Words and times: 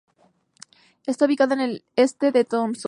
Esta 1.05 1.25
ubicada 1.25 1.53
al 1.63 1.83
este 1.95 2.31
de 2.31 2.43
Tromsø. 2.43 2.79